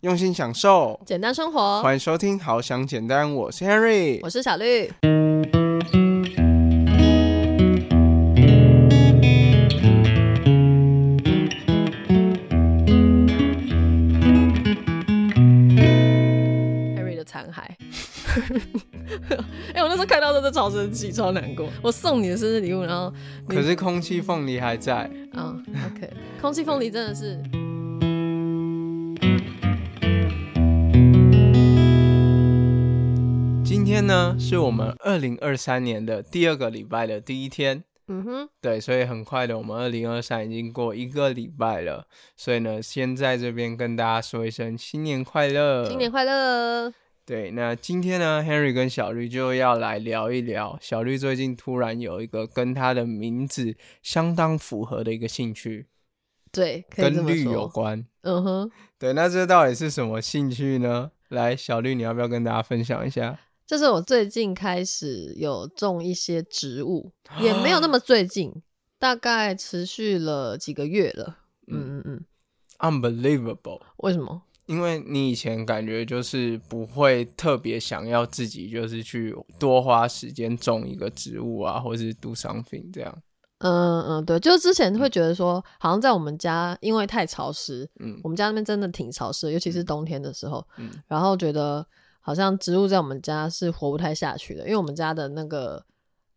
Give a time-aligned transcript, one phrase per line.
[0.00, 1.82] 用心享受，简单生活。
[1.82, 4.90] 欢迎收听《好想简单》，我是 Henry，我是小绿。
[16.96, 17.60] Henry 的残骸。
[19.74, 21.68] 哎、我那时候看到真的超生气，超难过。
[21.82, 23.12] 我送你的生日礼物，然后
[23.50, 25.10] 你可是空气凤梨还在。
[25.34, 26.10] 啊、o k
[26.40, 27.38] 空气凤梨真的是。
[33.82, 37.82] 今天呢，是我们二零二三年的第二个礼拜的第一天。
[38.08, 42.06] 嗯哼，对，所以很快的，我们二零二三已经过一个礼拜了。
[42.36, 46.92] 所以呢，先在这边跟大家说一声新年快乐，新年快乐！
[47.24, 50.78] 对，那今天呢，Henry 跟小绿就要来聊一聊。
[50.82, 55.86] 小绿最近突然有一个跟他的名字相当符合的一个兴趣，
[56.52, 57.68] 对，跟绿有说。
[57.68, 58.06] 关。
[58.24, 61.12] 嗯哼，对，那这到底是什么兴趣呢？
[61.30, 63.38] 来，小绿，你要不要跟大家分享一下？
[63.70, 68.52] 就是我最近开始有种一些植物，也没有那么最近，
[68.98, 71.36] 大概持续了几个月了。
[71.68, 72.24] 嗯嗯嗯
[72.80, 73.80] ，Unbelievable！
[73.98, 74.42] 为什么？
[74.66, 83.22] 因为你以前感觉就是不会特别想要自己就是去多花时间种一个植物啊，或是 do something 这样。
[83.58, 91.86] 嗯嗯，对，就之前会觉得说，好像在我们家因为太潮湿，嗯我们家那边真的挺潮湿，尤其是冬天的时候，嗯然后觉得
[92.30, 95.84] 好像植物在我们家是活不太下去的，因为我们家的那个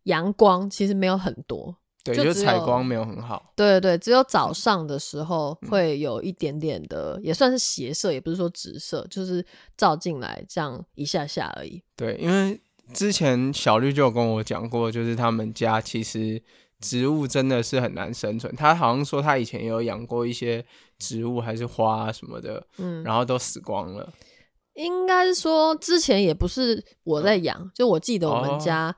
[0.04, 3.52] 阳光其实没有很多，对，就采光没有很好。
[3.54, 11.80] 对对对，只有早上的时候会有一点点的，也算是斜射，也不是说直射，就是照进来这样一下下而已。
[11.94, 12.60] 对，因为
[12.92, 16.42] 之前小绿就有跟我讲过，就是他们家其实
[16.80, 18.52] 植物真的是很难生存。
[18.56, 20.64] 他好像说他以前也有养过一些
[20.98, 24.12] 植物还是花啊什么的，嗯，然后都死光了。
[24.74, 28.94] 应该是说之前也不是我在养，就我记得我哦们家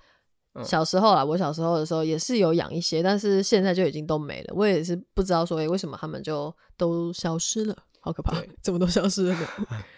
[0.55, 4.55] 嗯小时候啦，我小时候的时候也是有养一些，但是现在就已经都没了。
[4.55, 9.47] 我也是不知道说，诶为什么他们就都消失了，好可怕，怎么都消失了呢？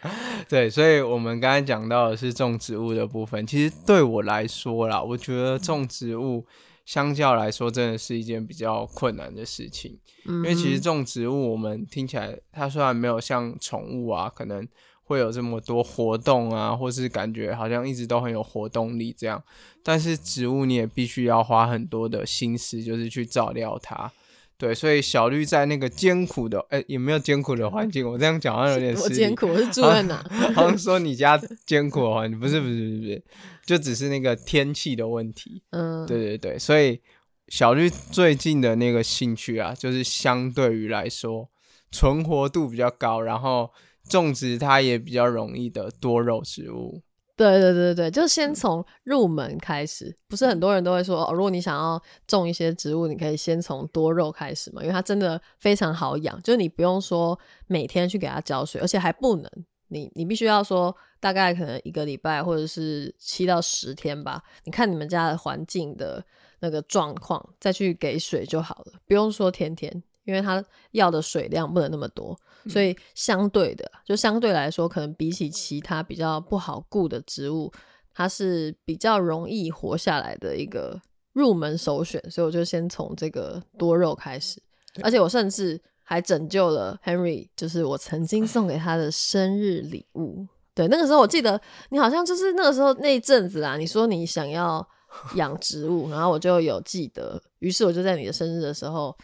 [0.48, 3.46] 对，所以我们刚才讲到的是种植物的部分。
[3.46, 6.44] 其实对我来说啦，我觉得种植物
[6.84, 10.00] 相较来说真的是一件比较困难的事情。
[10.26, 14.66] 嗯因为其实种植物，我们听起来它虽然没有像宠物啊，可能
[15.08, 19.42] 会有这么多活动啊，或是感觉好像一直都很有活动力这样，
[19.82, 24.12] 但是植物你也必须要花很多的心思，就是去照料它。
[24.58, 30.22] 对，所以小绿在那个艰苦的，哎、也没有艰苦的环境，我这样讲好像有点失我艰苦，我是住在哪？
[30.54, 33.24] 好像说你家艰苦的环境，不是不是不是不是，
[33.64, 35.62] 就只是那个天气的问题。
[35.70, 37.00] 嗯，对对对，所以
[37.46, 41.48] 小绿最近的那个兴趣啊，就是相对于来说
[41.90, 43.70] 存活度比较高，然后
[44.08, 47.02] 种植它也比较容易的多肉植物。
[47.36, 50.12] 对对对对，就先从入门开始。
[50.26, 59.48] 不是很多人都会说，哦，如果你想要种一些植物，你可以先从多肉开始嘛，因为它真的非常好养，就是你不用说每天去给它浇水，而且还不能，
[59.86, 66.20] 你你必须要说大概可能一个礼拜或者是七到十天吧，你看你们家的环境的
[66.58, 72.36] 那个状况，再去给水就好了，不用说天天，因为它要的水量不能那么多。
[72.68, 77.72] 所以相对的，就相对来说，可能比起其他比较不好顾的植物，
[78.12, 81.00] 它是比较容易活下来的一个
[81.32, 82.22] 入门首选。
[82.30, 84.60] 所以我就先从这个多肉开始，
[85.02, 90.46] 而且我甚至还拯救了 Henry，就是我曾经送给他的生日礼物。
[90.74, 94.86] 对，那个时候我记得你好像就是那个时候那一阵子啊，你说你想要
[95.34, 99.16] 养植物，然后我就有记得，于是我就在你的生日的时候，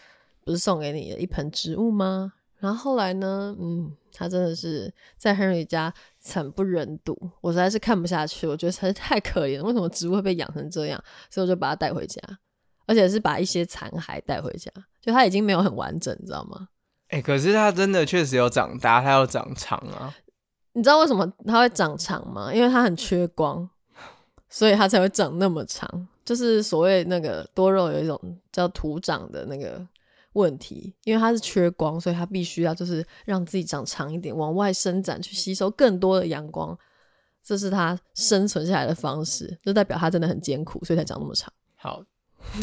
[0.44, 2.32] 不是送给你的一盆植物吗？
[2.64, 10.98] 然后后来呢，嗯，他真的是在 Henry 家惨不忍睹，我实在是看不下去，我觉得实在是太可怜了，为什么植物会被养成这样？
[11.28, 12.22] 所以我就把它带回家，
[12.86, 14.70] 而且是把一些残骸带回家，
[15.02, 16.68] 就它已经没有很完整，你知道吗？
[17.08, 20.14] 哎、可是它真的确实有长大，它有长长啊。
[20.72, 22.50] 你知道为什么它会长长吗？
[22.50, 23.68] 因为它很缺光，
[24.48, 26.08] 所以它才会长那么长。
[26.24, 28.18] 就是所谓那个多肉有一种
[28.50, 29.86] 叫土长的那个
[30.34, 36.78] 问题，因为它是缺光，所以它必须要就是让自己长长一点，往外伸展，去吸收更多的阳光。
[37.42, 41.52] 这是它生存下来的方式，就代表它真的很艰苦，所以才长那么长。
[41.76, 42.02] 好，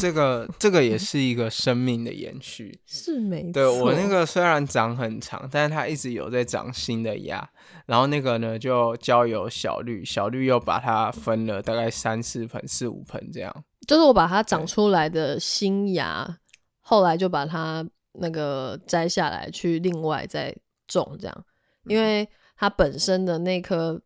[0.00, 2.78] 这个这个也是一个生命的延续。
[2.84, 3.52] 是没错。
[3.52, 7.48] 对我那个虽然长很长，但是它一直有在长新的芽，
[7.86, 13.64] 然后那个呢就交由小绿，小绿又把它分了大概三四盆、四五盆这样。
[13.86, 16.38] 就是我把它长出来的新芽，
[16.82, 20.54] 后来就把它那个摘下来去另外再
[20.86, 21.44] 种，这样，
[21.86, 24.00] 因为它本身的那颗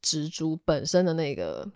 [0.00, 1.68] 植株本身的那个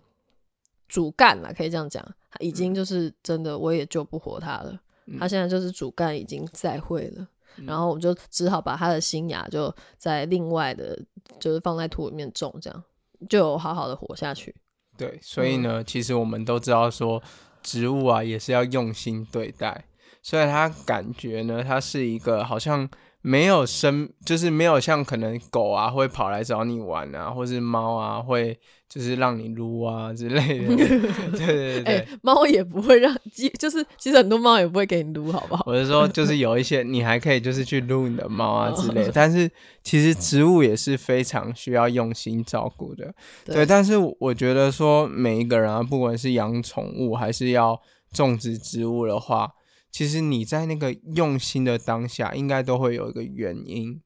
[0.87, 2.01] 主干啦，可以这样讲，
[2.31, 4.79] 它已经就是真的我也救不活它了。
[5.19, 7.27] 它现在就是主干已经再会了，
[7.57, 10.99] 然后我就只好把它的新芽就在另外的，
[11.39, 12.83] 就是放在土里面种，这样
[13.29, 14.55] 就有好好的活下去。
[14.97, 17.21] 对，所以呢，其实我们都知道说，
[17.61, 19.85] 植物啊也是要用心对待，
[20.25, 22.89] 所以它感觉呢，它是一个好像。
[23.27, 28.55] 没有生，就是没有像可能狗啊会跑来找你玩啊，或是猫啊会
[28.87, 30.75] 就是让你撸啊之类的。
[31.35, 33.11] 对对对，猫也不会让，
[33.57, 35.63] 就是其实很多猫也不会给你撸，好不好？
[35.65, 39.09] 我是说，就是有一些你还可以就是去撸你的猫啊之类。
[39.11, 39.49] 但是
[39.81, 43.11] 其实植物也是非常需要用心照顾的。
[43.43, 47.81] 对，但是我觉得说每一个人啊，不管是养宠物还是要
[48.13, 49.49] 种植植物的话。
[49.95, 54.01] 其实你在那个用心的当下，应该都会有一个原因。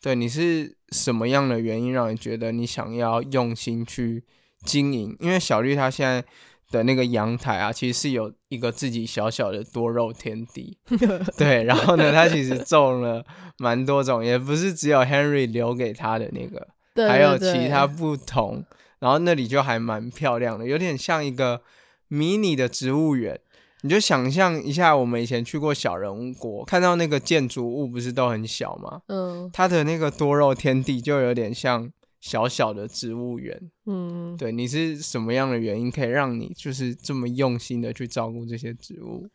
[0.00, 4.24] 对，你是什么样的原因让你觉得你想要用心去
[4.64, 5.14] 经营？
[5.20, 6.24] 因为小绿他现在
[6.70, 10.78] 的那个阳台啊，其实是有一个自己小小的多肉天地。
[11.36, 13.22] 对，然后呢，他其实种了
[13.58, 16.66] 蛮多种，也不是只有 Henry 留给他的那个，
[17.06, 18.64] 还有其他不同。
[18.98, 21.60] 然后那里就还蛮漂亮的，有点像一个
[22.08, 23.38] 迷你的植物园。
[23.84, 29.02] 你就想象一下，我们以前去过小人物国，看到那个建筑物不是都很小吗？
[29.08, 33.70] 嗯，它的那个多肉天地就有点像小小的植物园。
[33.84, 39.28] 嗯，对，你是什么样的原因可以让你就是这么用心的去照顾这些植物？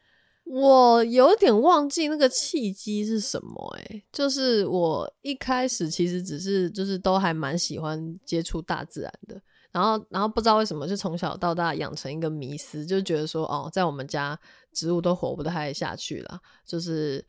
[0.45, 9.39] 我有点忘记那个契机是什么，诶，就是我一开始其实只是就是都还蛮喜欢接触大自然的。
[9.71, 14.37] 然后，然后不知道为什么，就从小到大养成一个迷思，就觉得说，哦，在我们家
[14.71, 16.39] 植物都活不太下去了。
[16.65, 17.23] 就是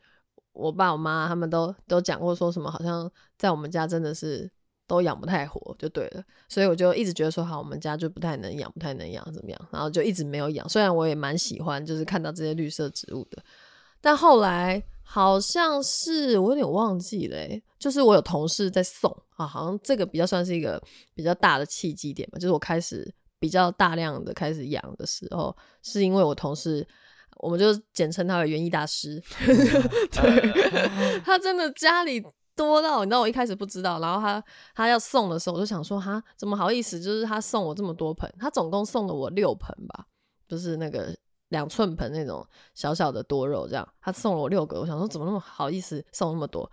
[0.53, 4.51] 我爸我妈他们都都讲过，说什么好像在我们家真的是
[4.87, 6.23] 都养不太活，就对了。
[6.49, 9.67] 所以我就一直觉得说，好，我们家就不太能养，不太能养，怎么样？
[9.71, 10.67] 然后就一直没有养。
[10.67, 13.43] 虽然我也蛮喜欢，就是看到这些绿色植物的，
[14.01, 14.83] 但后来。
[15.13, 17.37] 好像是我有点忘记了，
[17.77, 20.81] 就是我有同事在送啊，好像这个比较算是一个
[21.13, 22.39] 比较大的契机点吧。
[22.39, 25.53] 就是我开始比较大量的开始养的时候，
[25.83, 26.87] 是因为我同事，
[27.39, 29.21] 我们就简称他为园艺大师。
[29.43, 32.23] 对，他真的家里
[32.55, 34.41] 多到你知道，我一开始不知道，然后他
[34.73, 37.01] 他要送的时候，我就想说，哈，怎么好意思？
[37.01, 40.05] 就是他送我这么多盆，他总共送了我六盆吧，
[40.47, 41.13] 就是那个。
[41.51, 46.69] 两寸盆那种小小的多肉，这样他送了我六个，我想说怎么那么好意思送那么多，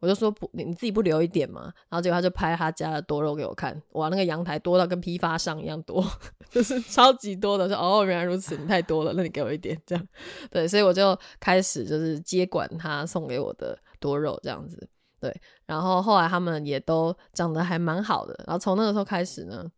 [0.00, 1.64] 我就说不，你自己不留一点嘛？
[1.90, 6.02] 然后结果他就拍他家的多肉给我看，哇，那个阳台多到跟批发商一样多，
[6.50, 7.68] 就是超级多的。
[7.68, 10.08] 说哦，原来如此，你太多了，那你给我一点，这样
[10.50, 14.88] 对，所以我就开始就是接管他送给我的多肉这样子，
[15.20, 15.30] 对，
[15.66, 19.70] 然后后来他们也都长得还蛮好的，然后从那个时候开始呢，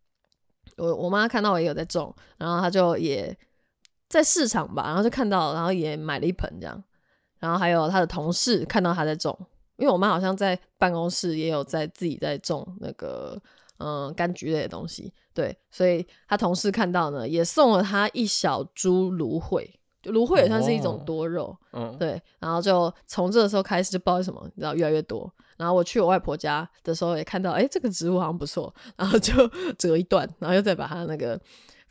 [0.77, 3.37] 我我妈看到我也有在种，然后她就也。
[4.15, 6.81] 在市场吧，然后就看到，然后也买了一盆这样，
[7.41, 9.37] 然后还有他的同事看到他在种，
[9.75, 13.37] 因为我妈好像在办公室也有在自己在种那个
[13.79, 19.69] 嗯柑橘类的东西，对，所以他同事看到呢，也送了他一小株芦荟，
[20.01, 29.35] 就芦荟也算是一种多肉，嗯，对，然后就从这个时候开始就不知道为什么，你知道越来越多，然后我去我外婆家的时候也看到，哎，这个植物好像不错，然后就
[29.77, 31.37] 折一段，然后又再把它那个。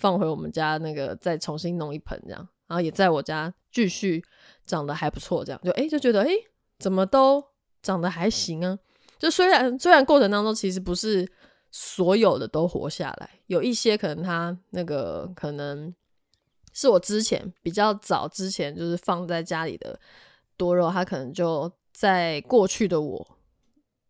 [0.03, 4.21] 放回我们家那个，再重新弄一盆这样，然后也在我家继续
[4.65, 6.29] 长得还不错，这样就哎就觉得哎
[6.77, 7.41] 怎么都
[7.81, 8.77] 长得还行啊。
[9.17, 11.25] 就虽然虽然过程当中其实不是
[11.71, 15.95] 所有的都活下来，有一些可能它那个可能
[16.73, 19.97] 是我之前比较早之前就是放在家里的
[20.57, 23.37] 多肉，它可能就在过去的我。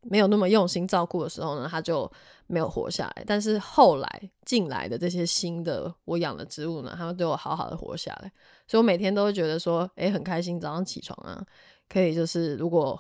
[0.06, 2.12] 没有那么用心照顾的时候呢，它就
[2.54, 3.24] 没有活下来。
[3.26, 8.32] 但是后来进来的这些新的我养的植物呢，它们对我好好的活下来。
[8.68, 10.62] 所以我每天都会觉得说，哎，很开心。
[10.62, 11.44] 早上起床啊，
[11.90, 12.98] 可以就是如果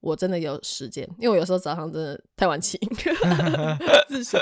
[0.00, 2.78] 我真的有时间，因为我有时候早上真的太晚起，
[4.08, 4.38] 自首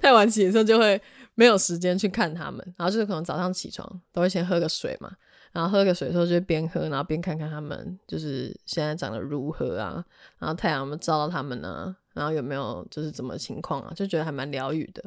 [0.00, 1.00] 太晚起的时候就会
[1.34, 2.74] 没有时间去看它们。
[2.76, 5.12] 然后就是可能早上起床都会先喝个水嘛。
[5.50, 10.04] 然后喝个水的时候就边喝，然后边看看他们就是现在长得如何啊，
[10.38, 11.96] 然后太阳有没有照到他们呢？
[12.18, 13.92] 然后有没有就是怎么情况啊？
[13.94, 15.02] 就觉得还蛮疗愈的。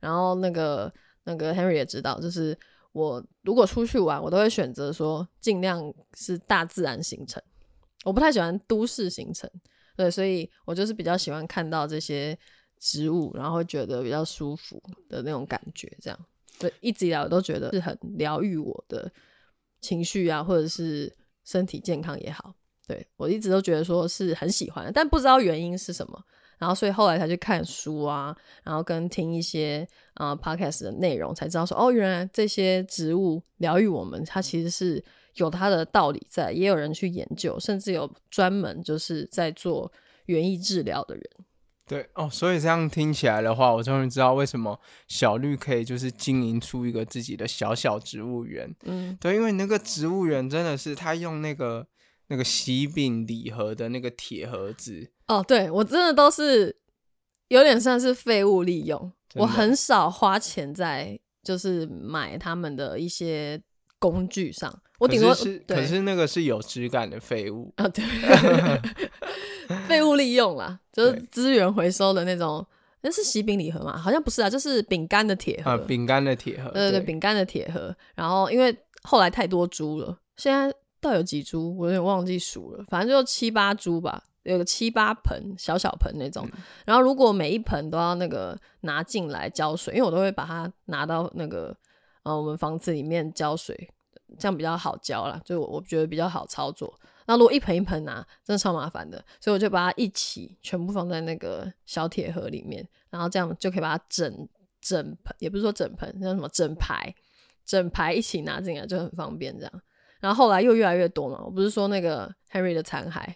[0.00, 0.92] 然后那个
[1.24, 2.58] 那个 Henry 也知道，就是
[2.92, 7.42] 我如果出去玩，我都会选择说尽量是大自然行程，
[8.04, 9.50] 我不太喜欢都市行程。
[9.96, 12.38] 对，所以我就是比较喜欢看到这些
[12.78, 15.90] 植物，然后觉得比较舒服的那种感觉。
[16.00, 16.18] 这样，
[16.58, 19.10] 对，一直以来我都觉得是很疗愈我的。
[19.78, 22.52] 情绪啊，或者是身体健康也好，
[22.88, 26.24] 对我一直都觉得说是很喜欢，但不知道原因是什么。
[26.58, 39.92] 然后所以后来才去看书啊，然后跟听一些呃 podcast 的内容，才知道说哦，原来这些植物疗愈我们，它其实是有它的道理在，也有人去研究，甚至有专门就是在做
[40.26, 41.24] 园艺治疗的人。
[41.88, 48.74] 对哦，所以这样听起来的话，我终于知道为什么小绿可以就是经营出一个自己的小小植物园。
[48.86, 51.86] 嗯，对，因为那个植物园真的是他用那个
[52.26, 56.74] 那个喜饼礼盒的那个铁盒子，哦，对我真的都是
[57.48, 63.60] 有点算是废物利用，我很少花钱在就是买他们的一些
[63.98, 67.72] 工具上，我顶多是可是那个是有质感的废物。
[67.76, 68.04] 啊，对，
[69.88, 72.66] 废物利用啦，就是资源回收的那种。
[73.02, 73.96] 那是喜饼礼盒嘛？
[73.96, 75.70] 好像不是啊，就是饼干的铁盒。
[75.70, 77.94] 啊，饼干的铁盒，对对对，饼干的铁盒。
[78.16, 80.68] 然后因为后来太多株了，现在
[81.00, 86.48] 到底有几株，我有点忘记数了，反正就七八株吧，有个七八盆，小小盆那种。
[86.84, 91.76] 然后如果每一盆都要那个拿进来浇水，因为我都会把它拿到那个
[92.22, 93.90] 呃我们房子里面浇水，
[94.38, 96.98] 这样比较好浇啦，就我我觉得比较好操作。
[97.26, 104.48] 那如果一盆一盆拿，真的超麻烦的，所以我就把它一起全部放在那个小铁盒里面，然后这样就可以把它整
[104.80, 107.12] 整盆，也不是说整盆，叫什么整排，
[107.64, 109.82] 整排一起拿进来就很方便这样。
[110.26, 113.20] 然后后来又越来越多嘛，我不是说那个 Henry 的残骸，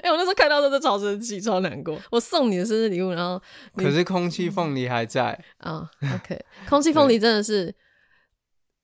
[0.00, 2.00] 哎、我那时候看到真的超生气，超难过。
[2.10, 3.38] 我送你的生日礼物，然后
[3.76, 7.74] 可是空气凤梨还在，啊、o k 空气凤梨真的是，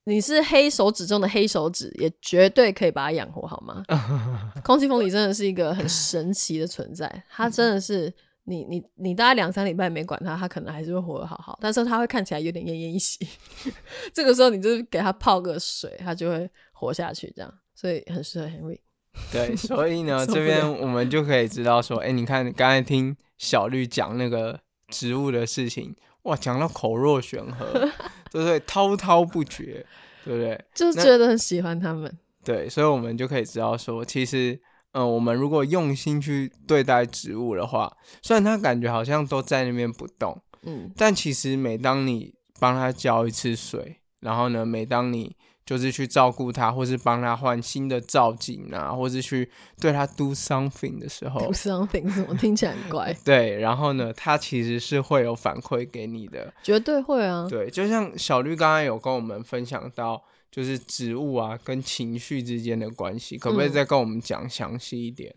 [0.04, 3.82] 你是黑手指中的黑手指，也绝对可以把它养活，好吗？
[4.62, 8.12] 空气凤梨真的是一个很神奇的存在，它真的是
[8.44, 13.26] 你你你大概两三礼拜没管它，它可能还是会活得好好，但是它会看起来有点奄奄一息。
[14.12, 18.78] 这个时候你就是给它泡个水，它就会活下去，这样，所以很适合 Henry。
[19.30, 24.58] 对，所以呢， 这边我们就可以知道说，哎、你看刚才听小绿讲那个
[24.88, 27.66] 植物的事情，哇，讲到口若悬河，
[28.30, 28.58] 对不对？
[28.60, 29.86] 滔滔不绝，
[30.24, 30.64] 对不对？
[30.74, 32.10] 就是觉得很喜欢他们，
[32.42, 34.58] 对，所以我们就可以知道说，其实，
[34.92, 45.34] 嗯、我们如果用心去对待植物的话，虽然它感觉好像都在那边不动，嗯，但其实每当你帮它浇一次水，然后呢，每当你
[45.64, 49.48] 就是去照顾它，或是帮它换新的造景啊，或是去
[49.80, 56.52] 对它 do something 的时候，do something 怎么听起来很怪， 对，然后呢，它其实是会有反馈给你的。
[56.62, 60.22] 绝对会啊，对，就像小绿刚刚有跟我们分享到，
[60.52, 65.34] 就是植物啊跟情绪之间的关系，可不可以嗯再跟我们讲详细一点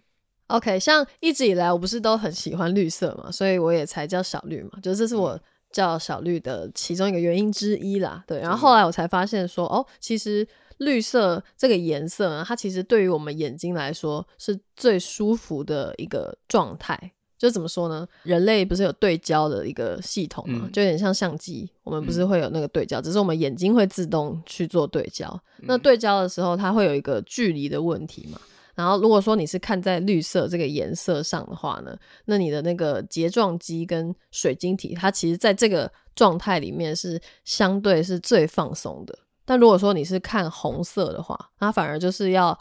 [0.47, 5.39] ？OK，像一直以来我不是都很喜欢绿色嘛，所以我也才叫小绿嘛，就是这是我
[5.71, 8.23] 叫小绿的其中一个原因之一啦。
[8.27, 10.45] 对，然后后来我才发现说，哦，其实
[10.79, 17.13] 绿色这个颜色呢，它其实对于我们眼睛来说是最舒服的一个状态。
[17.37, 18.07] 就怎么说呢？
[18.23, 25.27] 人类不是有对焦的一个系统嘛，嗯就有点像相机，我们不是会有那个对焦，只是我们眼睛会自动去做对焦。
[25.59, 28.39] 嗯那对焦的时候，它会有一个距离的问题嘛。
[28.73, 39.17] 然后如果说你是看在绿色这个颜色上的话呢，那你的那个睫状肌跟水晶体，它其实在这个状态里面是相对是最放松的。
[39.45, 42.57] 但如果说你是看红色的话，它反而就是要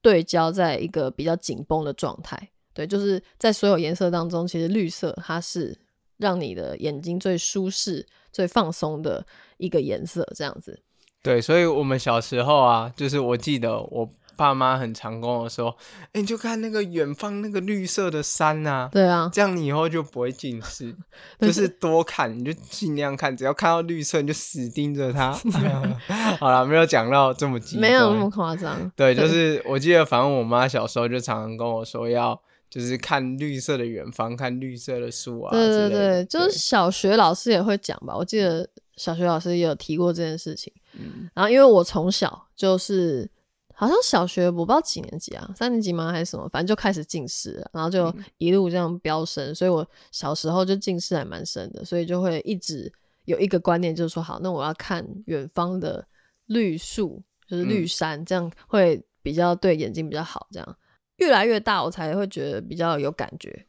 [0.00, 2.50] 对焦在一个比较紧绷的状态。
[2.76, 5.74] 对，就是在所有颜色当中，其实绿色它是
[6.18, 9.24] 让你的眼睛最舒适、最放松的
[9.56, 10.78] 一个颜色，这样子。
[11.22, 15.74] 对，所以我们小时候啊，就是我记得我爸妈很常跟我说，
[16.12, 20.94] 哎、你就看那个远方那个绿色的山啊，对啊，这样你以后就不会近视，
[21.40, 25.32] 就是多看，你就尽量看，只要看到绿色你就死盯着它。
[26.38, 28.92] 好了，没有讲到这么极端，没有那么夸张。
[28.94, 32.40] 对，就是我记得，反正我妈小时候就常常跟我说要。
[32.68, 38.16] 就是看绿色的远方，看绿色的树啊之对，对对，就是小学老师也会讲吧。
[38.16, 40.72] 我记得小学老师也有提过这件事情。
[40.98, 43.30] 嗯然后因为我从小就是
[43.74, 52.90] 好像小学我不知道几年级啊，三年级吗还是什么，反正就开始近视了，然后就嗯一路这样飙升，所以我小时候就近视还蛮深的，所以就会一直
[53.26, 56.06] 有一个观念，就是说好，那我要看远方的
[56.46, 60.46] 绿树，就是绿嗯山，这样会比较对眼睛比较好。
[60.50, 60.76] 这样
[61.16, 63.66] 越来越大，我才会觉得比较有感觉。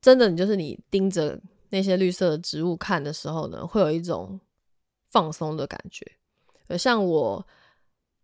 [0.00, 1.38] 真的，你就是你盯着
[1.70, 4.40] 那些绿色的植物看的时候呢，会有一种
[5.10, 6.06] 放松的感觉。
[6.68, 7.46] 呃，像我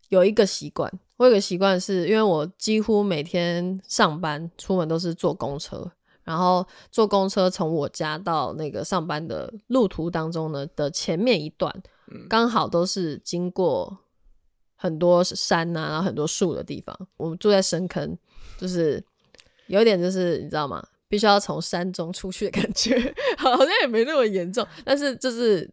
[0.08, 5.90] 有一个习惯，我有个习惯是因为我几乎每天上班出门都是坐公车，
[6.22, 11.74] 然后坐公车从我家到那个上班的路途当中呢的前面一段，
[12.08, 13.98] 嗯刚好都是经过
[14.74, 16.96] 很多山呐、然后很多树的地方。
[17.16, 18.16] 我们住在深坑，
[18.58, 19.02] 就是
[19.66, 20.86] 有一点就是你知道吗？
[21.08, 22.96] 必须要从山中出去的感觉，
[23.38, 25.70] 好像也没那么严重，但是就是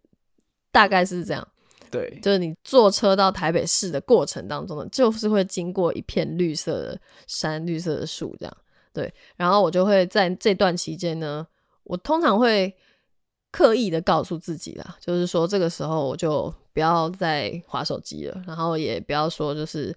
[0.72, 1.48] 大概是这样。
[1.90, 8.58] 对，就是你坐车到台北市的过程当中呢，就是会经过一片绿色的山、绿色的树，这样
[8.94, 9.14] 对。
[9.36, 11.46] 然后我就会在这段期间呢，
[11.84, 12.74] 我通常会
[13.52, 19.96] 刻意的告诉自己啦，就是说这个时候我就不要再划手机了，然后也不要说就是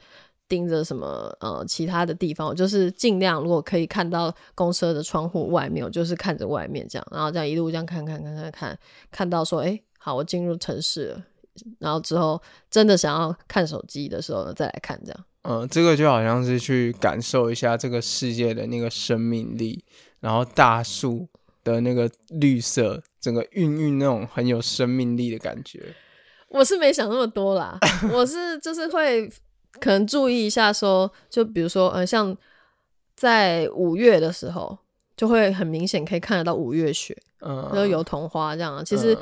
[0.48, 8.78] 盯着什么呃其他的地方，我就是尽量如果可以看到公车的窗户外面，我就是看着外面这样，然后这样一路这样看看看看看，
[9.10, 11.22] 看到说哎好，我进入城市了。
[11.78, 15.24] 然后之后真的想要看手机的时候呢，再来看这样。
[15.42, 19.84] 嗯，这个就好像是去感受一下这个世界的那个生命力，
[20.18, 21.28] 然后大树
[21.62, 25.82] 的那个绿色，整个孕育那种很有生命力的感觉。
[26.48, 27.78] 我是没想那么多啦，
[28.12, 29.26] 我是就是会
[29.80, 32.36] 可能注意一下，说就比如说，呃，像
[33.16, 34.76] 在五月的时候，
[35.16, 38.84] 就会很明显可以看得到五月雪，嗯，就油桐花这样。
[38.84, 39.16] 其实。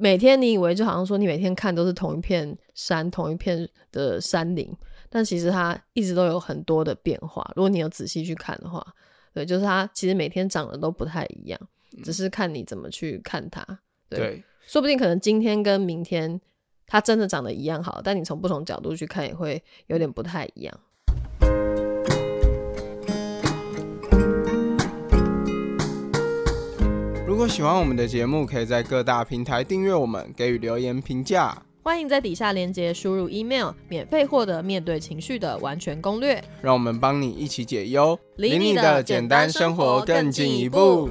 [0.00, 4.72] 每天你以为就好像说你每天看都是同一片山、同一片的山林，
[5.10, 7.44] 但其实它一直都有很多的变化。
[7.56, 8.80] 如果你有仔细去看的话，
[9.34, 11.60] 对，就是它其实每天长得都不太一样，
[12.02, 13.64] 只是看你怎么去看它。
[14.08, 16.40] 对，说不定可能今天跟明天
[16.86, 20.80] 它真的长得一样好，但你从不同角度去看也会有点不太一样。
[27.26, 31.62] 如果喜欢我们的节目，可以在各大平台订阅我们，给予留言评价。
[31.84, 36.42] 欢迎在底下链接输入 email，免费获得面对情绪的完全攻略。
[36.60, 41.08] 让我们帮你一起解忧，离你的简单生活更进一步。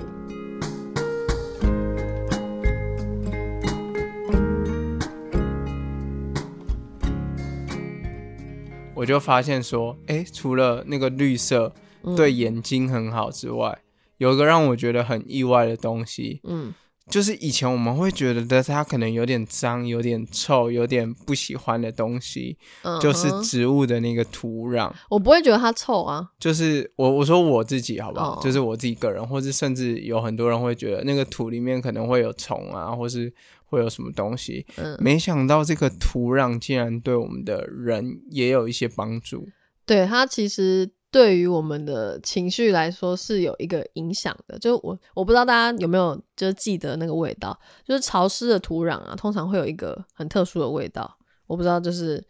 [8.98, 11.72] 我就发现说，哎，除了那个绿色
[12.16, 13.80] 对眼睛很好之外，
[14.18, 16.74] 有一个让我觉得很意外的东西，嗯，
[17.08, 22.58] 就是以前我们会觉得的它可能有点脏、有点臭、有点不喜欢的东西，
[23.00, 24.92] 就是植物的那个土壤。
[25.12, 28.40] 我不会觉得它臭啊，就是我我说我自己好不好？
[28.42, 33.32] 就是我自己个人，或是甚至有很多人会觉得那个土里面可能会有虫啊，或是
[33.68, 34.66] 会有什么东西。
[34.78, 39.48] 嗯，没想到这个土壤竟然对我们的人也有一些帮助。
[39.86, 40.92] 对它其实。
[41.10, 52.22] 对于我们的情绪来说是有一个影响的，就我我不知道大家有没有就记得那个味道，就是潮湿的土壤啊，通常会有一个很特殊的味道，我不知道就是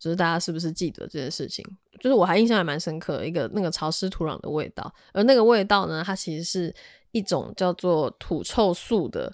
[0.00, 1.64] 就是大家是不是记得这件事情，
[2.00, 6.74] 就是我还印象还蛮深刻，一个那个潮湿土壤的味道，而那个味道呢，它其实是
[7.12, 9.32] 一种叫做土臭素的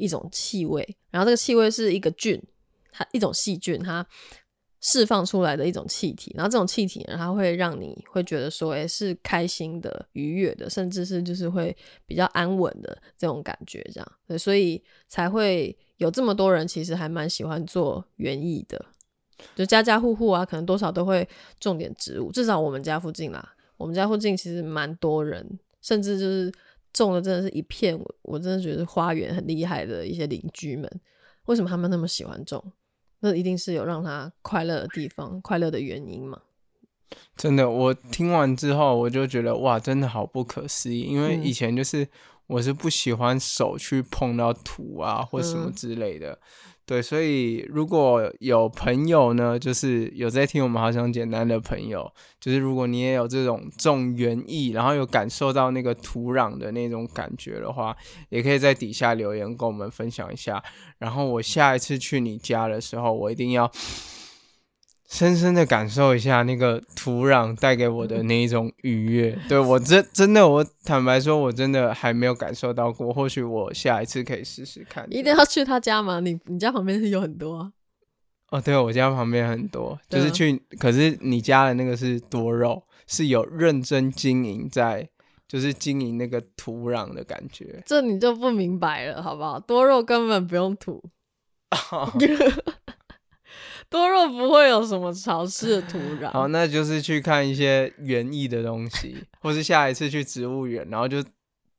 [0.00, 2.42] 一种气味，然后这个气味是一个菌，
[2.90, 4.06] 它一种细菌，它。
[4.82, 18.82] 释放出来的一种气体，然后这种气体呢，它会让你会觉得说，哎，是开心的、愉悦的，甚至是就是会比较安稳的这种感觉，这样，对，所以才会有这么多人其实还蛮喜欢做园艺的，
[19.54, 25.46] 就家家户户啊，可能多少都会种点植物，至少我们家附近啦，我们家附近其实蛮多人，
[25.82, 26.50] 甚至就是
[26.92, 30.90] 种的真的是一片，我真的觉得花园很厉害的一些邻居们，
[31.46, 32.72] 为什么他们那么喜欢种？
[33.20, 36.40] 那一定是有让他快乐的地方，快乐的原因嘛？
[37.36, 41.00] 真的，我听完之后，我就觉得哇，真的好不可思议。
[41.00, 42.08] 因为以前就是
[42.46, 46.38] 我是不喜欢手去碰到土啊，或什么之类的。
[46.90, 57.96] 对，所以如果有朋友呢，就是有在听我们好想简单的朋友，就是如果你也有这种种园艺，然后有感受到那个土壤的那种感觉的话，
[58.30, 60.60] 也可以在底下留言跟我们分享一下。
[60.98, 63.70] 然后我下一次去你家的时候，我一定要。
[65.10, 73.12] 深深的感受一下那个土壤带给我的那一种愉悦，对我真真的，我坦白说，我真的还没有感受到过。
[73.12, 75.04] 或许我下一次可以试试看。
[75.10, 76.20] 一定要去他家吗？
[76.20, 77.72] 你你家旁边是有很多啊？
[78.50, 80.62] 哦，对，我家旁边很多，就是去。
[80.78, 85.08] 可是你家的那个是多肉，是有认真经营在，
[85.48, 87.82] 就是经营那个土壤的感觉。
[87.84, 89.58] 这你就不明白了，好不好？
[89.58, 91.02] 多肉根本不用土。
[93.88, 96.30] 多肉不会有什么潮湿的土壤。
[96.30, 101.22] 好，那就是去看一些园艺的东西，或是下一次去植物园，然后就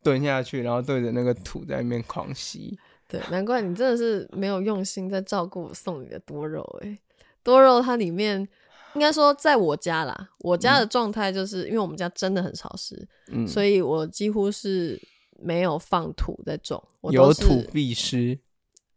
[0.04, 2.78] 蹲下去，然后对着那个土在那边狂吸。
[3.08, 6.62] 对，难怪你真的是没有用心在照顾我送你的多肉。
[6.82, 6.98] 哎，
[7.44, 8.48] 多肉它里面
[8.96, 15.00] 应该说在我家啦，我家的状态就是因为我们家真的很潮湿，嗯，所以我几乎是
[15.40, 16.82] 没有放土在种，
[17.12, 18.40] 有土必失。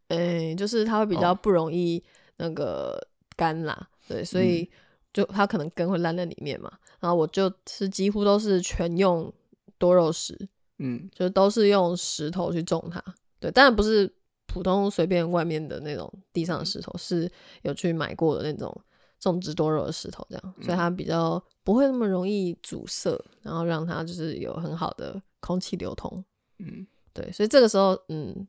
[0.07, 2.03] 哎，就是它会比较不容易。
[2.37, 2.99] 那个
[3.35, 4.69] 干啦，对，所以
[5.13, 6.71] 就它可能根会烂在里面嘛。
[6.99, 9.31] 然后我就是几乎都是全用
[9.77, 10.37] 多肉石，
[10.79, 13.03] 嗯就都是用石头去种它。
[13.39, 14.11] 对，当然不是
[14.47, 17.29] 普通随便外面的那种地上的石头，是
[17.61, 18.75] 有去买过的那种
[19.19, 26.23] 种植多肉的石头，这样，所以它比较不会那么容易阻塞，然后让它就是有很好的空气流通。
[26.59, 28.47] 嗯对，所以这个时候，嗯，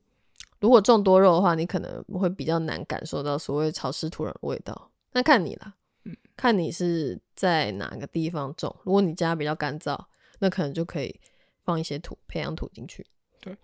[0.59, 4.91] 如果种多肉的话，你可能会比较难感受到所谓潮湿土壤的味道。
[5.13, 5.73] 那看你啦，
[6.05, 8.75] 嗯看你是在哪个地方种。
[8.83, 9.99] 如果你家比较干燥，
[10.39, 11.19] 那可能就可以
[11.63, 13.05] 放一些土，培养土进去。
[13.39, 13.55] 对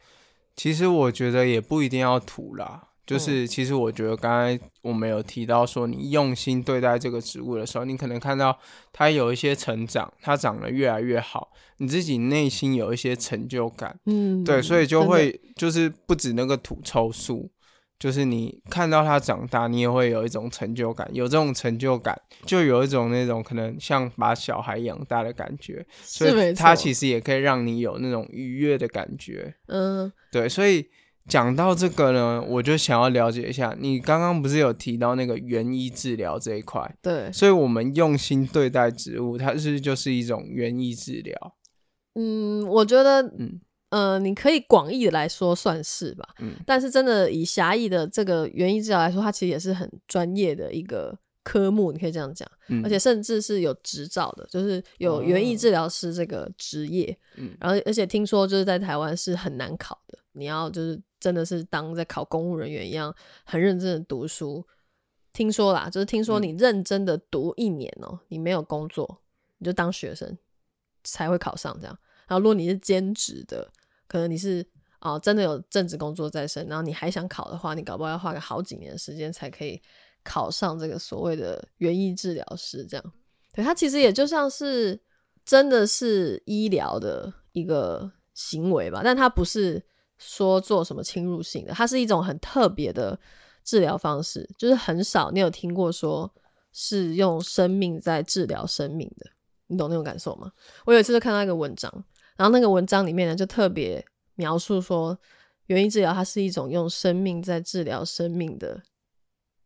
[0.56, 8.58] 其实我觉得也不一定要土啦，嗯就是其实我觉得刚才我们有提到说，你用心对待这个植物的时候，你可能看到
[8.92, 17.52] 它有一些成长，它长得越来越好，你自己内心有一些成就感，嗯，对，所以就会就是不止那个土抽树，
[18.00, 29.54] 就是你看到它长大，你也会有一种成就感，有这种成就感，就有一种那种可能像把小孩养大的感觉，所以它其实也可以让你有那种愉悦的感觉。
[29.68, 30.12] 嗯。
[30.32, 30.90] 对，所以
[31.28, 41.56] 讲到这个呢，我就想要了解一下，你刚刚不是有提到那个园艺治疗这一块，对，所以我们用心对待植物，它是就是一种园艺治疗？
[42.16, 43.62] 嗯，我觉得，嗯。
[43.90, 46.56] 呃，你可以广义的来说算是吧，嗯。
[46.66, 57.16] 但是真的以狭义的这个园艺治疗来说，它其实也是很专业的一个科目，你可以这样讲，嗯，而且甚至是有执照的，就是有园艺哦治疗师这个职业。
[57.38, 57.56] 嗯。
[57.60, 64.68] 然后而且听说就是在台湾是很难考的，你要就是真的是当在考公务人员一样，很认真的读书。
[65.32, 69.22] 听说啦，就是听说嗯你认真的读一年哦、你没有工作，
[69.58, 70.38] 你就当学生
[71.06, 71.98] 才会考上这样。
[72.28, 73.72] 然后如果你是兼职的，
[74.06, 74.68] 可能你是
[75.00, 79.82] 啊、真的有正职工作在身，然后你还想考的话，你搞不好要花个好几年的时间才可以
[80.26, 83.14] 考上这个所谓的园艺治疗师这样。
[83.54, 85.02] 对，它其实也就像是
[85.46, 89.82] 真的是医疗的一个行为吧，但它不是
[90.18, 93.20] 说做什么侵入性的，它是一种很特别的
[93.64, 96.32] 治疗方式，就是很少你有听过说
[96.72, 99.30] 是用生命在治疗生命的，
[99.68, 100.52] 你懂那种感受吗？
[100.86, 101.92] 我有一次就看到一个文章，
[102.36, 104.04] 然后那个文章里面呢就特别
[104.36, 105.18] 描述说，
[105.68, 108.82] 原因治疗它是一种用生命在治疗生命的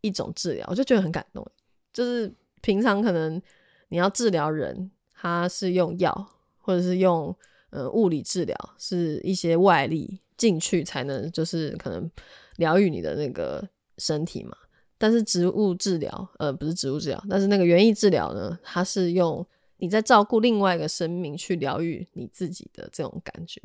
[0.02, 1.46] 一种治疗，我就觉得很感动。
[1.94, 3.42] 就是平常可能
[3.90, 7.36] 你要治疗人，他是用药或者是用
[7.72, 12.10] 呃物理治疗，是一些外力进去才能就是可能
[12.58, 14.56] 疗愈你的那个身体嘛。
[15.00, 19.46] 但是植物治疗，呃，不是植物治疗，但是那个园艺治疗呢，它是用
[19.78, 23.62] 你在照顾另外一个生命去疗愈你自己的这种感觉，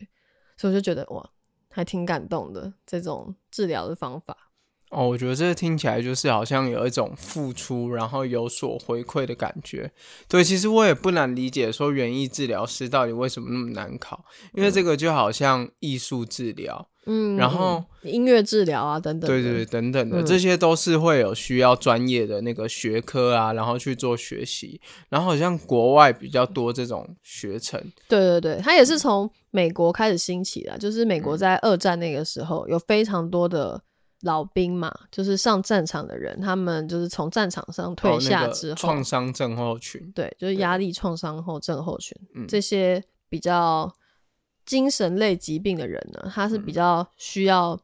[0.59, 1.31] 所以我就觉得哇，
[1.71, 4.52] 还挺感动的这种治疗的方法。
[4.93, 9.91] 哦，我觉得这个听起来就是好像有一种付出，然后有所回馈的感觉。
[10.29, 24.79] 对，其实我也不难理解说园艺治疗师到底为什么那么难考，因为这个就好像艺术治疗，嗯，然后嗯音乐治疗啊等等的，对对对，等等的，嗯这些都是会有需要专业的那个学科啊，然后去做学习。
[25.09, 33.83] 然后好像国外比较多这种学程，对对对，它也是从美国开始兴起的，就是美国在二战那个时候有非常多的
[34.23, 43.93] 老兵嘛，就是上战场的人，他们就是从战场上退下之后，创伤症候群，对，就是压力创伤后症候群、嗯这些比较
[44.65, 47.77] 精神类疾病的人呢，他是嗯比较需要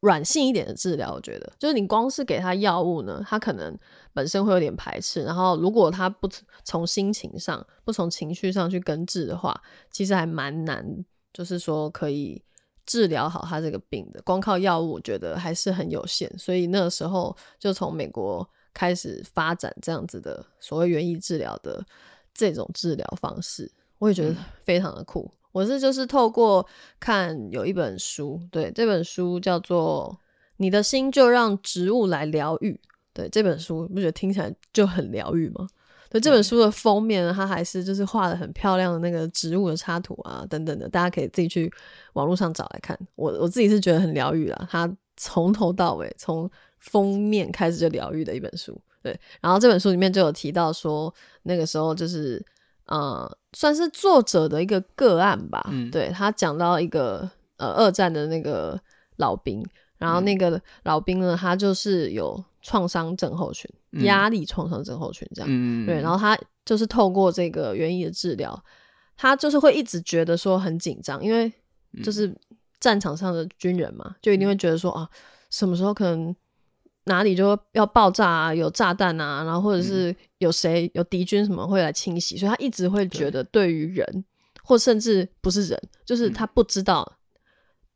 [0.00, 1.12] 软性一点的治疗。
[1.12, 3.76] 我觉得，就是你光是给他药物呢，他可能
[4.12, 6.28] 本身会有点排斥，然后如果他不
[6.62, 12.40] 从心情上、不从情绪上去根治的话，其实还蛮难，就是说可以。
[12.86, 16.32] 治疗好他这个病的，光靠药物，我觉得还是很有限。
[16.38, 21.84] 所以那个时候就从美国开始发展这样子的所谓园艺治疗的
[22.32, 25.30] 这种治疗方式，我也觉得嗯非常的酷。
[25.52, 26.66] 我是就是透过
[27.00, 30.14] 看有一本书，对这本书叫做
[30.58, 32.72] 《你的心就让植物来疗愈》。
[33.14, 35.66] 对这本书，不觉得听起来就很疗愈吗？
[36.16, 41.70] 对这本书的封面呢，它还是就是画的很漂亮的那个植物的插图啊，等等的，大家可以自己去
[42.14, 42.98] 网络上找来看。
[43.16, 48.80] 我我自己是觉得很疗愈啦，它从头到尾，从封面开始就疗愈的一本书。
[49.02, 52.42] 对，然后这本书里面就有提到说，那个时候就是
[52.86, 55.68] 呃，算是作者的一个个案吧。
[55.70, 58.80] 嗯对他讲到一个呃二战的那个
[59.16, 59.62] 老兵，
[59.98, 64.04] 然后那个老兵呢，他就是有创伤症候群、嗯。
[64.04, 65.48] 压力创伤症候群这样。
[65.50, 68.62] 嗯，对，然后他就是透过这个园艺的治疗，
[69.16, 71.46] 他就是会一直觉得说很紧张，因为
[71.92, 72.02] 嗯。
[72.02, 72.34] 就是
[72.78, 75.08] 战场上的军人嘛，就一定会觉得说啊，
[75.48, 76.34] 什么时候可能
[77.04, 84.24] 哪里就要爆炸啊，有炸弹啊，然后或者是有谁有敌军什么会来侵袭，所以他一直会觉得对于人
[84.62, 86.32] 或甚至不是人，就是嗯。
[86.34, 87.10] 他不知道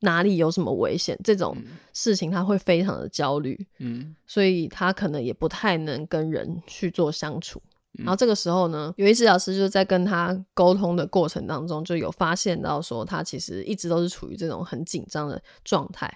[0.00, 1.56] 哪里有什么危险，这种
[1.92, 7.60] 事情他会非常的焦虑，嗯所以他可能也不太能跟人去做相处。
[7.98, 16.08] 嗯然后这个时候呢，有一治疗师就是在跟他沟通的过程当中，就有发现到说，他其实一直都是处于这种很紧张的状态。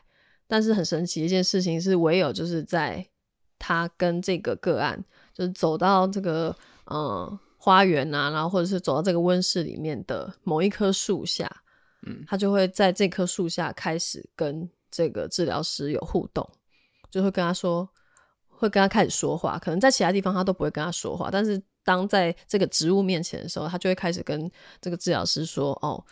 [0.47, 3.05] 但是很神奇的一件事情是，唯有就是在
[3.59, 6.55] 他跟这个个案，就是走到这个
[6.91, 11.51] 嗯花园啊，然后或者是走到这个温室里面的某一棵树下，
[12.27, 16.49] 他就会在这棵树下开始跟这个治疗师有互动，
[17.11, 17.89] 就会跟他说，
[18.49, 19.59] 会跟他开始说话。
[19.59, 26.03] 可能在其他地方他都不会跟他说话，但是当在这个植物面前的时候，他就会开始跟这个治疗师说：“哦，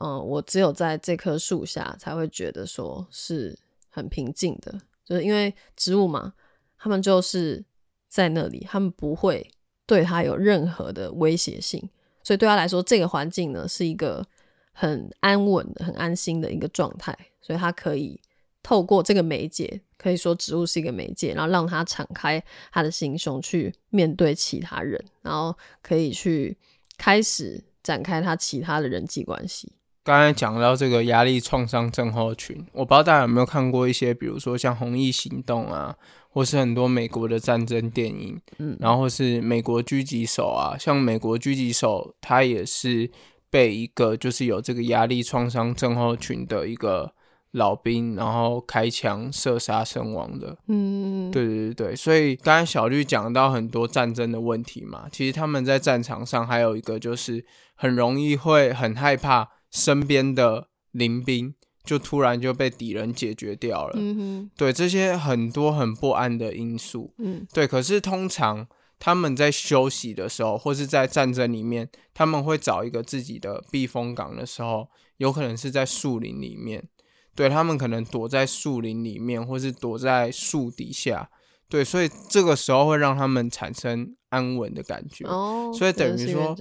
[0.00, 3.56] 嗯、我只有在这棵树下才会觉得说是
[3.88, 4.72] 很平静的，
[5.04, 6.32] 就是因为植物嘛，
[6.78, 7.64] 他们就是
[8.08, 9.48] 在那里，他们不会
[9.86, 11.88] 对他有任何的威胁性，
[12.24, 14.26] 所以对他来说，这个环境呢是一个
[14.72, 18.20] 很安稳的、很安心的一个状态，所以他可以
[18.62, 26.56] 透过这个媒介，可以说植物是一个媒介，然后让他敞开他的心胸去面对其他人，然后可以去
[26.96, 29.72] 开始展开他其他的人际关系。
[30.04, 35.96] 刚才讲到这个压力创伤症候群，我不知道大家有没有看过一些，比如说像《红翼行动》啊，
[36.28, 43.08] 或是很多美国的战争电影，嗯，然后是美国狙击手啊，像美国狙击手，他也是
[43.52, 47.12] 被一个就是有这个压力创伤症候群的一个
[47.50, 50.56] 老兵，然后开枪射杀身亡的。
[50.68, 51.88] 嗯，对对对。
[51.88, 67.46] 对，所以刚才小绿讲到很多战争的问题嘛，其实他们在战场上还有一个就是很容易会很害怕身边的邻兵就突然就被敌人解决掉了，嗯哼，对这些很多很不安的因素，嗯。
[67.52, 68.66] 对，可是通常
[69.04, 76.88] 他们在休息的时候，或是在战争里面，他们会找一个自己的避风港的时候，有可能是在树林里面。
[77.34, 81.28] 对他们可能躲在树林里面，或是躲在树底下。
[81.68, 85.24] 对，所以这个时候会让他们产生安稳的感觉。
[85.24, 86.54] 哦，所以等于说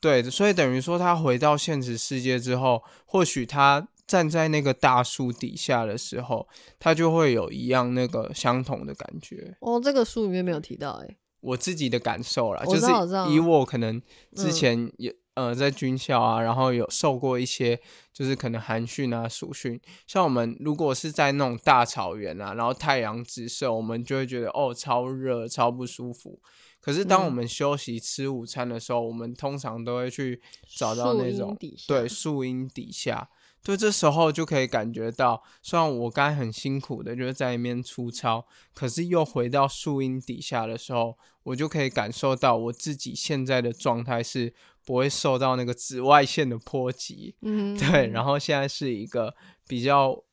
[0.00, 6.46] 对，所以等于说他回到现实世界之后，或许他站在那个大树底下的时候，
[6.78, 9.56] 他就会有一样那个相同的感觉。
[9.60, 12.86] 哦，这个书里面没有提到，哎，我自己的感受啦，就是
[13.32, 14.00] 以我可能
[14.34, 14.52] 之嗯。
[14.52, 17.80] 前也、呃在军校啊，然后有受过一些
[18.12, 26.38] 就是可能寒训啊、暑训，像我们如果是在那种大草原啊，然后太阳直射，我们就会觉得哦超热、超不舒服。
[26.80, 27.32] 可是当我嗯。
[27.34, 30.40] 们休息吃午餐的时候，我们通常都会去
[30.76, 33.28] 找到那种对树荫底下，
[33.62, 44.54] 对，这时候就可以感觉到，虽然我刚才很辛苦的就是在里面粗糙，可是又回到树荫底下的时候，我就可以感受到我自己现在的状态是
[44.86, 49.34] 不会受到那个紫外线的波及，嗯，对，然后后现在是一个
[49.68, 50.24] 比较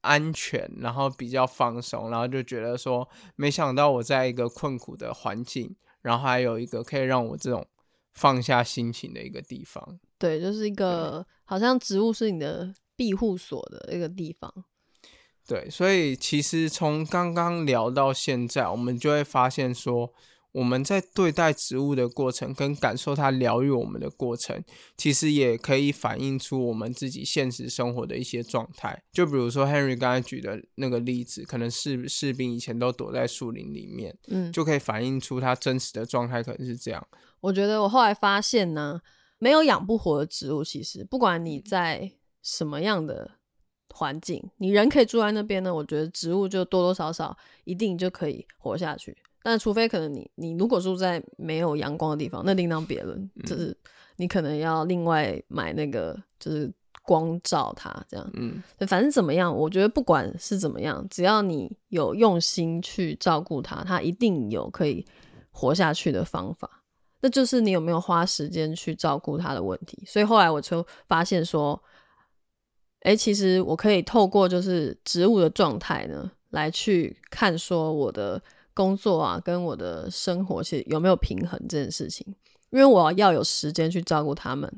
[0.00, 7.66] 安全，然后比较放松，然后就觉得说，没想到我在一个困苦的环境，然后还有一个可以让我这种
[8.14, 10.00] 放下心情的一个地方。
[10.18, 14.52] 对，就是一个好像植物是你的庇护所的一个地方。
[15.46, 20.12] 对，所以其实从刚刚聊到现在，我们就会发现说，
[20.52, 24.62] 我们在对待植物的过程，跟感受它疗愈我们的过程，
[24.98, 29.02] 其实也可以反映出我们自己现实生活的一些状态。
[29.10, 37.06] 就比如说 Henry 刚才举的那个例子，可能士士兵以前都躲在树林里面，嗯，就可以反映出他真实的状态可能是这样。
[37.40, 39.00] 我觉得我后来发现呢，
[39.38, 42.10] 没有养不活的植物，其实不管你在
[42.42, 43.30] 什么样的
[43.94, 49.16] 环境，你人可以住在那边呢，我觉得植物就多多少少一定就可以活下去。
[49.42, 53.74] 但除非可能你你如果住在没有阳光的地方，那另当别论，就是
[54.16, 56.70] 你可能要另外买那个就是
[57.02, 58.30] 光照它这样。
[58.34, 65.06] 嗯，反正怎么样，我觉得不管是怎么样，只要你有用心去照顾它，它一定有可以
[65.50, 66.77] 活下去的方法。
[67.20, 70.02] 那就是你有没有花时间去照顾他的问题。
[70.06, 71.80] 所以后来我就发现说，
[73.00, 78.42] 哎、其实我可以透过就是植物的状态呢，来去看说我的
[78.74, 82.34] 工作啊跟我的生活其实有没有平衡这件事情。
[82.70, 84.70] 因为我要有时间去照顾他们，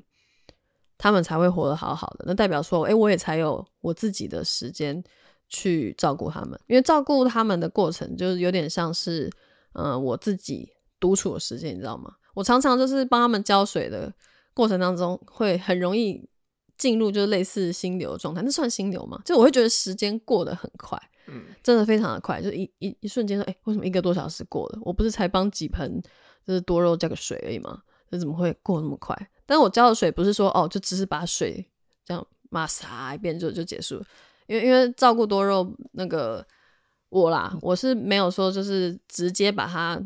[0.97, 2.25] 他们才会活得好好的。
[2.27, 5.03] 那代表说，哎、我也才有我自己的时间
[5.49, 6.59] 去照顾他们。
[6.69, 9.29] 因为照顾他们的过程，就是有点像是，
[9.73, 12.15] 嗯、我自己独处的时间，你知道吗？
[12.35, 14.13] 我常常就是帮他们浇水的
[14.55, 16.29] 过程当中，会很容易
[16.77, 18.43] 进入就是类似心流的状态。
[18.43, 19.21] 那算心流吗？
[19.25, 24.79] 就我会觉得时间过得很快，嗯，真的非常的快，就一一一瞬间说，哎、为什么一个多小时过了？
[24.83, 26.01] 我不是才帮几盆
[26.47, 27.83] 就是多肉加个水而已吗？
[28.11, 29.17] 这怎么会过那么快？
[29.47, 31.65] 但是我浇的水不是说哦，就只是把水
[32.05, 34.05] 这样抹撒一遍就就结束了，
[34.49, 36.45] 因为因为照顾多肉那个
[37.09, 40.03] 我啦，我是没有说就是直接把它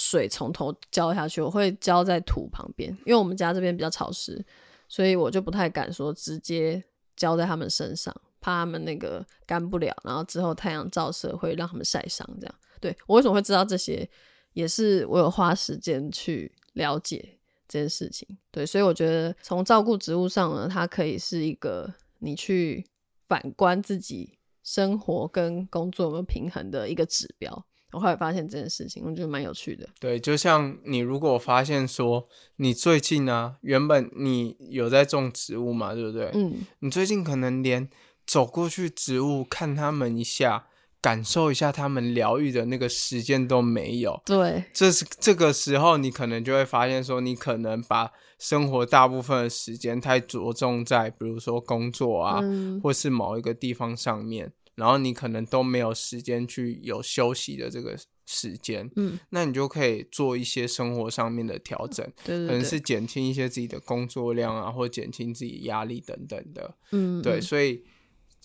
[0.00, 4.42] 水从头浇下去，我会浇在土旁边，因为我们家这边比较潮湿，
[4.88, 6.82] 所以我就不太敢说直接
[7.14, 12.26] 浇在他们身上，怕他们那个干不了，然后之后太阳照射会让他们晒伤。
[12.40, 14.08] 这样，对我为什么会知道这些，
[14.54, 18.26] 也是我有花时间去了解这件事情。
[18.50, 22.84] 对，所以我觉得从照顾植物上呢，它可以是一个你去
[23.28, 27.66] 反观自己生活跟工作有没有平衡的一个指标。
[27.92, 29.88] 我后来发现这件事情，我觉得蛮有趣的。
[29.98, 36.30] 对，就像你如果发现说，你最近啊，原本你有在种植物嘛，对不对？
[36.34, 37.88] 嗯，你最近可能连
[38.26, 40.66] 走过去植物看它们一下，
[41.00, 44.20] 感受一下它们疗愈的那个时间都没有。
[44.24, 66.74] 对，这是这个时候，你可能就会发现说，你可能把生活大部分的时间太着重在，比如说工作啊，嗯或是某一个地方上面，然后你可能都没有时间去有休息的这个时间，嗯，那你就可以做一些生活上面的调整，对对对，可能是减轻一些自己的工作量啊，或减轻自己压力等等的。
[66.92, 67.84] 嗯，对，嗯所以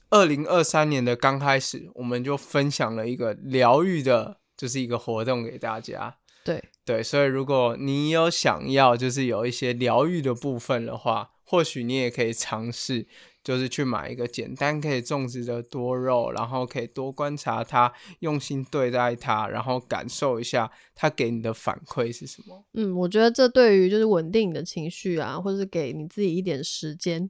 [0.09, 6.17] 二零二三年的刚开始，我们就分享了一个疗愈的，就是一个活动给大家。
[6.43, 13.07] 对，对，所以如果你有想要就是有一些疗愈的部分的话，或许你也可以尝试，
[13.45, 22.65] 就是去买一个简单可以种植的多肉，然后可以多观察它，用心对待它，然后感受一下它给你的反馈是什么。
[22.73, 27.29] 嗯，我觉得这对于就是稳定你的情绪啊，或者是给你自己一点时间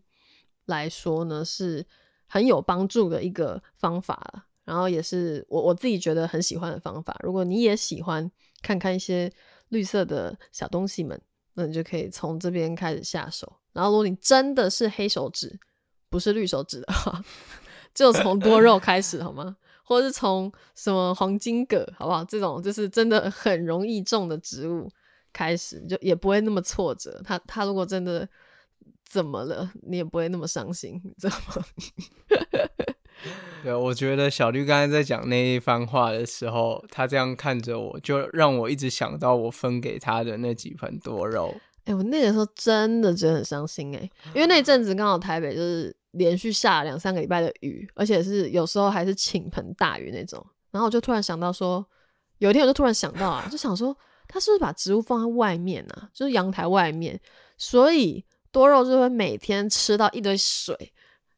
[0.68, 1.86] 来说呢，是
[2.26, 4.46] 很有帮助的一个方法了。
[4.64, 7.16] 然后也是我我自己觉得很喜欢的方法。
[7.24, 9.30] 如果你也喜欢看看一些
[9.68, 11.22] 绿色的小东西们，
[11.56, 13.58] 那你就可以从这边开始下手。
[13.74, 15.60] 然后如果你真的是黑手指，
[16.16, 17.22] 不是绿手指的话，
[17.94, 19.58] 就从多肉开始好吗？
[19.84, 22.24] 或者是从什么黄金葛，好不好？
[22.24, 24.90] 这种就是真的很容易种的植物
[25.34, 27.22] 开始，就也不会那么挫折。
[27.26, 28.26] 他他如果真的
[29.04, 31.66] 怎么了，你也不会那么伤心，你知道吗？
[33.62, 41.54] 对，我觉得小绿刚才在讲那一番话的时候，他这样看着我，就让我一直想到我分给他的那几盆多肉。
[41.84, 50.46] 哎、我那个时候真的觉得很伤心哎、因为那阵子刚好台北就是连续下了两三个礼拜的雨，而且是有时候还是倾盆大雨那种。
[50.72, 51.86] 然后我就突然想到说，
[52.40, 53.96] 有一天我就突然想到啊，就想说
[54.28, 57.20] 他是不是把植物放在外面啊，就是阳台外面，
[57.58, 60.76] 所以多肉就会每天吃到一堆水，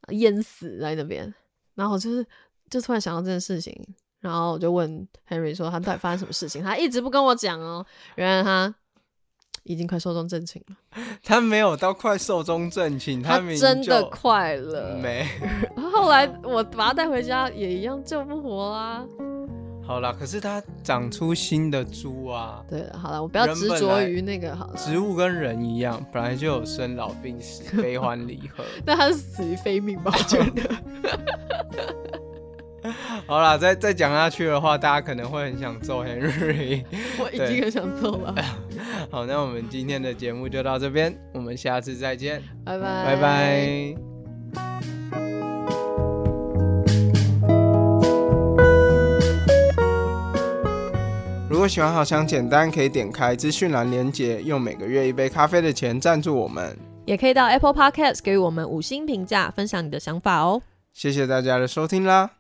[0.10, 1.32] 淹死在那边。
[1.76, 2.26] 然后就是
[2.70, 3.74] 就突然想到这件事情，
[4.20, 7.86] 然后我就问 Henry 说他到底发生什么事情，他一直不跟我讲哦，
[8.16, 8.74] 原来他
[9.68, 10.76] 已经快寿终正寝了，
[11.22, 14.98] 他没有到快寿终正寝，他真的快了。
[15.02, 15.28] 没。
[15.92, 19.06] 后来我把他带回家也一样救不活啦。
[19.86, 22.64] 好啦，可是它长出新的株啊。
[22.70, 24.74] 对，好了，我不要人执着于那个好了。
[24.76, 28.64] 植物跟人一样，本来就有生老病死、悲欢离合。
[28.86, 30.12] 但他是死于非命吧？
[30.14, 30.76] 我觉得。
[33.26, 36.84] 好啦，再再讲下去的话，大家可能会很想揍 Henry。
[37.20, 38.36] 我已经很想揍了。
[39.12, 43.96] 好，那我们今天的节目就到这边，我们下次再见，拜拜，拜拜。
[51.50, 56.78] 如果喜欢好想简单，可以点开资讯栏连接，用每个月一杯咖啡的钱赞助我们。
[57.06, 60.62] 也可以到 Apple Podcast 给予我们五星评价，分享你的想法哦。
[60.94, 62.32] 谢谢大家的收听啦。